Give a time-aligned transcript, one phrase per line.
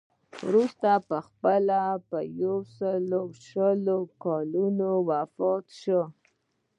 [0.47, 0.89] وروسته
[1.27, 2.19] خپله په
[2.75, 3.85] سلو شل
[4.23, 6.01] کلنۍ کې وفات شو.